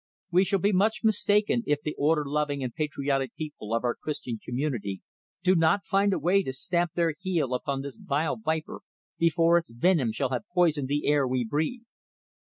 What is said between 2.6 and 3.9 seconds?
and patriotic people of